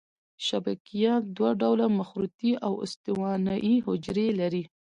[0.47, 4.63] شبکیه دوه ډوله مخروطي او استوانه یي حجرې لري.